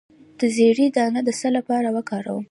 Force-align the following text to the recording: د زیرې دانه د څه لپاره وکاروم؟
د 0.39 0.41
زیرې 0.55 0.87
دانه 0.95 1.21
د 1.27 1.29
څه 1.39 1.47
لپاره 1.57 1.87
وکاروم؟ 1.95 2.39